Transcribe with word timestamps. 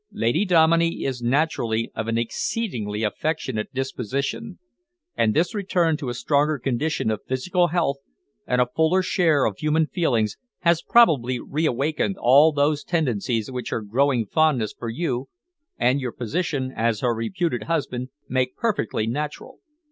Lady 0.13 0.45
Dominey 0.45 1.03
is 1.03 1.21
naturally 1.21 1.91
of 1.93 2.07
an 2.07 2.17
exceedingly 2.17 3.03
affectionate 3.03 3.71
disposition, 3.71 4.57
and 5.15 5.35
this 5.35 5.53
return 5.53 5.95
to 5.95 6.09
a 6.09 6.15
stronger 6.15 6.57
condition 6.57 7.11
of 7.11 7.23
physical 7.27 7.67
health 7.67 7.97
and 8.47 8.59
a 8.59 8.65
fuller 8.75 9.03
share 9.03 9.45
of 9.45 9.59
human 9.59 9.85
feelings 9.85 10.37
has 10.61 10.81
probably 10.81 11.39
reawakened 11.39 12.17
all 12.17 12.51
those 12.51 12.83
tendencies 12.83 13.51
which 13.51 13.69
her 13.69 13.83
growing 13.83 14.25
fondness 14.25 14.73
for 14.73 14.89
you 14.89 15.29
and 15.77 16.01
your 16.01 16.11
position 16.11 16.73
as 16.75 17.01
her 17.01 17.13
reputed 17.13 17.65
husband 17.65 18.09
make 18.27 18.55
perfectly 18.57 19.05
natural. 19.05 19.59